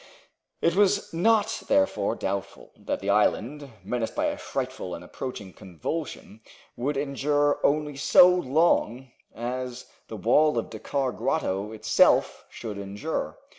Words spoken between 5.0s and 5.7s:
approaching